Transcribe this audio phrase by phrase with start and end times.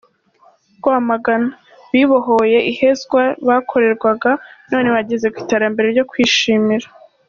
[0.79, 1.47] Rwamagana:
[1.91, 4.31] Bibohoye ihezwa bakorerwaga,
[4.71, 6.87] none bageze ku iterambere ryo kwishimira.